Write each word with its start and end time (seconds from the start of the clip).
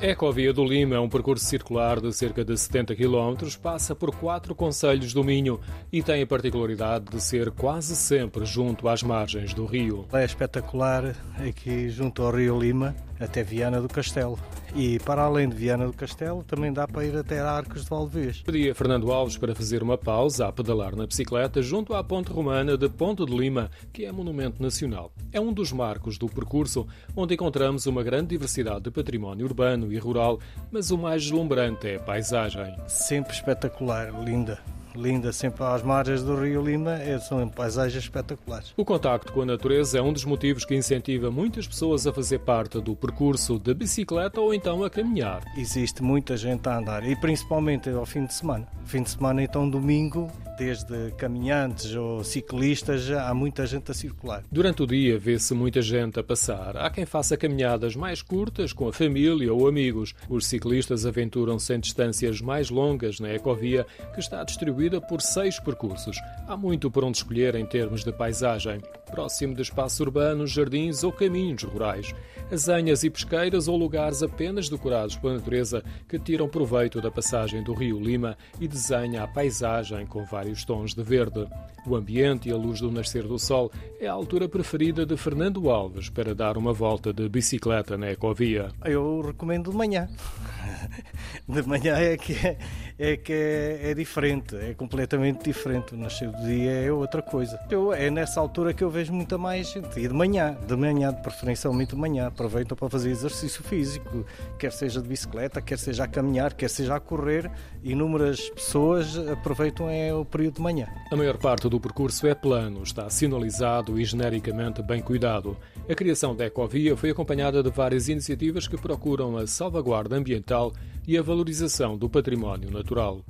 A 0.00 0.06
Ecovia 0.06 0.50
do 0.50 0.64
Lima 0.64 0.96
é 0.96 0.98
um 0.98 1.10
percurso 1.10 1.44
circular 1.44 2.00
de 2.00 2.10
cerca 2.14 2.42
de 2.42 2.56
70 2.56 2.96
km, 2.96 3.36
passa 3.62 3.94
por 3.94 4.16
quatro 4.16 4.54
concelhos 4.54 5.12
do 5.12 5.22
Minho 5.22 5.60
e 5.92 6.02
tem 6.02 6.22
a 6.22 6.26
particularidade 6.26 7.04
de 7.10 7.20
ser 7.20 7.50
quase 7.50 7.94
sempre 7.94 8.46
junto 8.46 8.88
às 8.88 9.02
margens 9.02 9.52
do 9.52 9.66
rio. 9.66 10.06
É 10.10 10.24
espetacular 10.24 11.14
aqui 11.46 11.90
junto 11.90 12.22
ao 12.22 12.34
Rio 12.34 12.58
Lima 12.58 12.96
até 13.20 13.42
Viana 13.42 13.80
do 13.80 13.88
Castelo. 13.88 14.38
E 14.74 14.98
para 15.00 15.22
além 15.22 15.48
de 15.48 15.54
Viana 15.54 15.86
do 15.86 15.92
Castelo, 15.92 16.44
também 16.44 16.72
dá 16.72 16.86
para 16.86 17.04
ir 17.04 17.16
até 17.16 17.40
Arcos 17.40 17.82
de 17.82 17.90
Valdevez. 17.90 18.42
Pedia 18.42 18.74
Fernando 18.74 19.10
Alves 19.10 19.36
para 19.36 19.54
fazer 19.54 19.82
uma 19.82 19.98
pausa 19.98 20.46
a 20.46 20.52
pedalar 20.52 20.94
na 20.94 21.06
bicicleta 21.06 21.60
junto 21.60 21.94
à 21.94 22.02
ponte 22.04 22.30
romana 22.30 22.78
de 22.78 22.88
Ponte 22.88 23.24
de 23.24 23.36
Lima, 23.36 23.70
que 23.92 24.04
é 24.04 24.12
monumento 24.12 24.62
nacional. 24.62 25.12
É 25.32 25.40
um 25.40 25.52
dos 25.52 25.72
marcos 25.72 26.18
do 26.18 26.28
percurso, 26.28 26.86
onde 27.16 27.34
encontramos 27.34 27.86
uma 27.86 28.02
grande 28.02 28.28
diversidade 28.28 28.82
de 28.82 28.90
património 28.90 29.46
urbano 29.46 29.92
e 29.92 29.98
rural, 29.98 30.38
mas 30.70 30.90
o 30.90 30.98
mais 30.98 31.22
deslumbrante 31.22 31.88
é 31.88 31.96
a 31.96 32.00
paisagem. 32.00 32.74
Sempre 32.86 33.34
espetacular, 33.34 34.12
linda 34.24 34.60
linda, 34.94 35.32
sempre 35.32 35.62
às 35.64 35.82
margens 35.82 36.22
do 36.22 36.34
Rio 36.34 36.62
Lima, 36.62 36.92
é, 36.92 37.18
são 37.18 37.48
paisagens 37.48 38.02
espetaculares. 38.02 38.72
O 38.76 38.84
contacto 38.84 39.32
com 39.32 39.42
a 39.42 39.46
natureza 39.46 39.98
é 39.98 40.02
um 40.02 40.12
dos 40.12 40.24
motivos 40.24 40.64
que 40.64 40.74
incentiva 40.74 41.30
muitas 41.30 41.66
pessoas 41.66 42.06
a 42.06 42.12
fazer 42.12 42.40
parte 42.40 42.80
do 42.80 42.96
percurso 42.96 43.58
de 43.58 43.72
bicicleta 43.72 44.40
ou 44.40 44.52
então 44.52 44.82
a 44.82 44.90
caminhar. 44.90 45.42
Existe 45.56 46.02
muita 46.02 46.36
gente 46.36 46.68
a 46.68 46.78
andar 46.78 47.06
e 47.06 47.14
principalmente 47.16 47.88
ao 47.90 48.04
fim 48.04 48.24
de 48.26 48.34
semana. 48.34 48.66
Fim 48.84 49.02
de 49.02 49.10
semana, 49.10 49.42
então, 49.42 49.68
domingo, 49.68 50.30
desde 50.58 51.12
caminhantes 51.12 51.94
ou 51.94 52.24
ciclistas, 52.24 53.10
há 53.10 53.32
muita 53.32 53.66
gente 53.66 53.90
a 53.90 53.94
circular. 53.94 54.42
Durante 54.50 54.82
o 54.82 54.86
dia 54.86 55.18
vê-se 55.18 55.54
muita 55.54 55.80
gente 55.80 56.18
a 56.18 56.22
passar. 56.22 56.76
Há 56.76 56.90
quem 56.90 57.06
faça 57.06 57.36
caminhadas 57.36 57.94
mais 57.94 58.20
curtas 58.22 58.72
com 58.72 58.88
a 58.88 58.92
família 58.92 59.52
ou 59.52 59.68
amigos. 59.68 60.14
Os 60.28 60.46
ciclistas 60.46 61.06
aventuram-se 61.06 61.72
em 61.72 61.80
distâncias 61.80 62.40
mais 62.40 62.68
longas 62.68 63.20
na 63.20 63.32
ecovia, 63.32 63.86
que 64.12 64.20
está 64.20 64.42
distribuída 64.44 64.79
por 65.00 65.20
seis 65.20 65.58
percursos. 65.58 66.16
Há 66.48 66.56
muito 66.56 66.90
por 66.90 67.04
onde 67.04 67.18
escolher 67.18 67.54
em 67.54 67.66
termos 67.66 68.02
de 68.02 68.12
paisagem, 68.12 68.80
próximo 69.10 69.54
de 69.54 69.62
espaços 69.62 70.00
urbanos, 70.00 70.50
jardins 70.50 71.02
ou 71.02 71.12
caminhos 71.12 71.62
rurais. 71.62 72.14
Azenhas 72.50 73.04
e 73.04 73.10
pesqueiras 73.10 73.68
ou 73.68 73.76
lugares 73.76 74.22
apenas 74.22 74.68
decorados 74.68 75.16
pela 75.16 75.34
natureza 75.34 75.84
que 76.08 76.18
tiram 76.18 76.48
proveito 76.48 77.00
da 77.00 77.10
passagem 77.10 77.62
do 77.62 77.72
rio 77.72 78.00
Lima 78.00 78.36
e 78.60 78.66
desenha 78.66 79.22
a 79.22 79.28
paisagem 79.28 80.06
com 80.06 80.24
vários 80.24 80.64
tons 80.64 80.94
de 80.94 81.02
verde. 81.02 81.46
O 81.86 81.96
ambiente 81.96 82.48
e 82.48 82.52
a 82.52 82.56
luz 82.56 82.80
do 82.80 82.90
nascer 82.90 83.24
do 83.24 83.38
sol 83.38 83.70
é 84.00 84.06
a 84.06 84.12
altura 84.12 84.48
preferida 84.48 85.06
de 85.06 85.16
Fernando 85.16 85.70
Alves 85.70 86.08
para 86.08 86.34
dar 86.34 86.56
uma 86.56 86.72
volta 86.72 87.12
de 87.12 87.28
bicicleta 87.28 87.96
na 87.96 88.10
ecovia. 88.10 88.68
Eu 88.84 89.20
recomendo 89.20 89.70
de 89.70 89.76
manhã. 89.76 90.08
De 91.48 91.62
manhã 91.62 91.96
é 91.96 92.16
que 92.16 92.34
é, 92.34 92.58
é 92.98 93.16
que 93.16 93.32
é, 93.32 93.90
é, 93.90 93.94
diferente, 93.94 94.56
é 94.56 94.74
completamente 94.74 95.44
diferente. 95.44 95.94
O 95.94 95.98
nascer 95.98 96.30
do 96.30 96.42
dia 96.44 96.70
é 96.70 96.92
outra 96.92 97.22
coisa. 97.22 97.58
Eu, 97.70 97.92
é 97.92 98.10
nessa 98.10 98.40
altura 98.40 98.72
que 98.72 98.84
eu 98.84 98.90
vejo 99.00 99.14
muita 99.14 99.38
mais 99.38 99.72
gente. 99.72 99.98
E 99.98 100.06
de 100.06 100.12
manhã, 100.12 100.58
de 100.66 100.76
manhã, 100.76 101.12
de 101.12 101.22
preferencialmente 101.22 101.94
de 101.94 102.00
manhã. 102.00 102.26
Aproveitam 102.26 102.76
para 102.76 102.90
fazer 102.90 103.10
exercício 103.10 103.62
físico, 103.64 104.26
quer 104.58 104.72
seja 104.72 105.00
de 105.00 105.08
bicicleta, 105.08 105.62
quer 105.62 105.78
seja 105.78 106.04
a 106.04 106.08
caminhar, 106.08 106.52
quer 106.52 106.68
seja 106.68 106.96
a 106.96 107.00
correr. 107.00 107.50
Inúmeras 107.82 108.50
pessoas 108.50 109.16
aproveitam 109.16 109.88
é 109.88 110.12
o 110.12 110.24
período 110.24 110.56
de 110.56 110.60
manhã. 110.60 110.86
A 111.10 111.16
maior 111.16 111.38
parte 111.38 111.68
do 111.68 111.80
percurso 111.80 112.26
é 112.26 112.34
plano, 112.34 112.82
está 112.82 113.08
sinalizado 113.08 113.98
e 113.98 114.04
genericamente 114.04 114.82
bem 114.82 115.00
cuidado. 115.00 115.56
A 115.88 115.94
criação 115.94 116.36
da 116.36 116.44
Ecovia 116.44 116.94
foi 116.94 117.10
acompanhada 117.10 117.62
de 117.62 117.70
várias 117.70 118.08
iniciativas 118.08 118.68
que 118.68 118.76
procuram 118.76 119.38
a 119.38 119.46
salvaguarda 119.46 120.16
ambiental 120.16 120.74
e 121.08 121.16
a 121.16 121.22
valorização 121.22 121.96
do 121.96 122.08
património 122.08 122.70
natural. 122.70 123.24